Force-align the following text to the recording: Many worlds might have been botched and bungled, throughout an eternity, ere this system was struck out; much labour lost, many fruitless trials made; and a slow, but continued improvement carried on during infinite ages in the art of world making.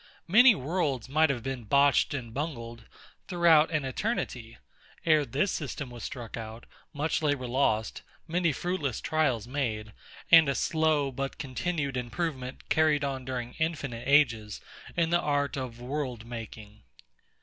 Many 0.27 0.55
worlds 0.55 1.07
might 1.07 1.29
have 1.29 1.43
been 1.43 1.63
botched 1.65 2.15
and 2.15 2.33
bungled, 2.33 2.85
throughout 3.27 3.69
an 3.69 3.85
eternity, 3.85 4.57
ere 5.05 5.25
this 5.25 5.51
system 5.51 5.91
was 5.91 6.03
struck 6.03 6.35
out; 6.35 6.65
much 6.91 7.21
labour 7.21 7.45
lost, 7.45 8.01
many 8.27 8.51
fruitless 8.51 8.99
trials 8.99 9.45
made; 9.47 9.93
and 10.31 10.49
a 10.49 10.55
slow, 10.55 11.11
but 11.11 11.37
continued 11.37 11.97
improvement 11.97 12.67
carried 12.67 13.03
on 13.03 13.25
during 13.25 13.53
infinite 13.59 14.07
ages 14.07 14.59
in 14.97 15.11
the 15.11 15.19
art 15.21 15.55
of 15.55 15.79
world 15.79 16.25
making. 16.25 16.81